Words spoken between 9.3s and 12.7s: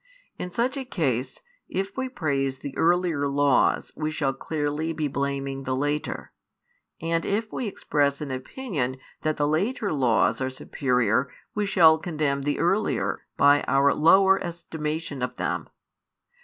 the later laws are superior we shall condemn the